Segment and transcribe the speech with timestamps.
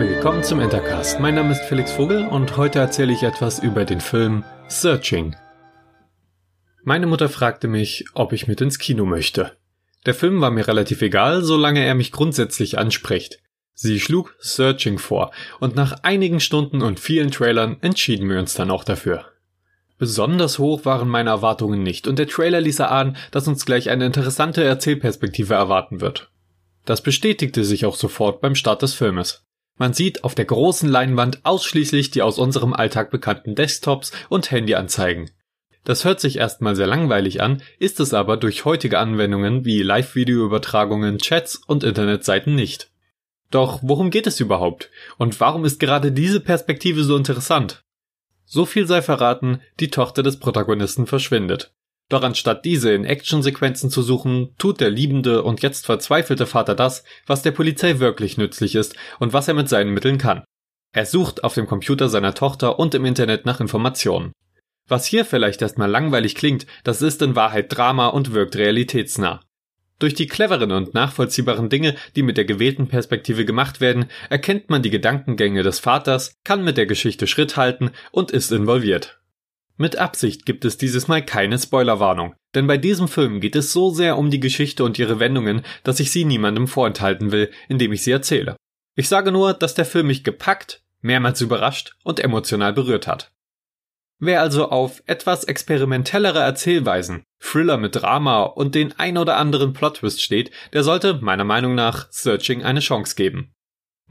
[0.00, 1.20] Willkommen zum Intercast.
[1.20, 5.36] Mein Name ist Felix Vogel und heute erzähle ich etwas über den Film Searching.
[6.82, 9.52] Meine Mutter fragte mich, ob ich mit ins Kino möchte.
[10.06, 13.40] Der Film war mir relativ egal, solange er mich grundsätzlich anspricht.
[13.74, 18.70] Sie schlug Searching vor und nach einigen Stunden und vielen Trailern entschieden wir uns dann
[18.70, 19.26] auch dafür.
[19.98, 24.06] Besonders hoch waren meine Erwartungen nicht und der Trailer ließ erahnen, dass uns gleich eine
[24.06, 26.30] interessante Erzählperspektive erwarten wird.
[26.86, 29.44] Das bestätigte sich auch sofort beim Start des Filmes.
[29.76, 35.30] Man sieht auf der großen Leinwand ausschließlich die aus unserem Alltag bekannten Desktops und Handyanzeigen.
[35.84, 41.18] Das hört sich erstmal sehr langweilig an, ist es aber durch heutige Anwendungen wie Live-Video-Übertragungen,
[41.18, 42.90] Chats und Internetseiten nicht.
[43.50, 44.90] Doch worum geht es überhaupt?
[45.16, 47.82] Und warum ist gerade diese Perspektive so interessant?
[48.44, 51.72] So viel sei verraten, die Tochter des Protagonisten verschwindet.
[52.10, 57.04] Doch anstatt diese in Actionsequenzen zu suchen, tut der liebende und jetzt verzweifelte Vater das,
[57.26, 60.42] was der Polizei wirklich nützlich ist und was er mit seinen Mitteln kann.
[60.92, 64.32] Er sucht auf dem Computer seiner Tochter und im Internet nach Informationen.
[64.88, 69.40] Was hier vielleicht erstmal langweilig klingt, das ist in Wahrheit Drama und wirkt realitätsnah.
[70.00, 74.82] Durch die cleveren und nachvollziehbaren Dinge, die mit der gewählten Perspektive gemacht werden, erkennt man
[74.82, 79.19] die Gedankengänge des Vaters, kann mit der Geschichte Schritt halten und ist involviert.
[79.80, 83.88] Mit Absicht gibt es dieses Mal keine Spoilerwarnung, denn bei diesem Film geht es so
[83.88, 88.02] sehr um die Geschichte und ihre Wendungen, dass ich sie niemandem vorenthalten will, indem ich
[88.02, 88.56] sie erzähle.
[88.94, 93.32] Ich sage nur, dass der Film mich gepackt, mehrmals überrascht und emotional berührt hat.
[94.18, 100.20] Wer also auf etwas experimentellere Erzählweisen, Thriller mit Drama und den ein oder anderen Plot-Twist
[100.20, 103.54] steht, der sollte meiner Meinung nach Searching eine Chance geben.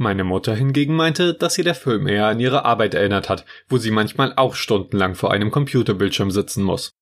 [0.02, 3.78] Meine Mutter hingegen meinte, dass sie der Film eher an ihre Arbeit erinnert hat, wo
[3.78, 6.94] sie manchmal auch stundenlang vor einem Computerbildschirm sitzen muss.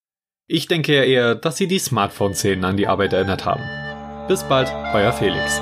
[0.48, 3.62] Ich denke eher, dass sie die Smartphone-Szenen an die Arbeit erinnert haben.
[4.28, 5.62] Bis bald, euer Felix.